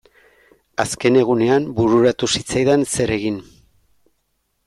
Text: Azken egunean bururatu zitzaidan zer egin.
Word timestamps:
Azken 0.83 1.19
egunean 1.23 1.67
bururatu 1.81 2.31
zitzaidan 2.39 2.85
zer 2.95 3.13
egin. 3.19 3.39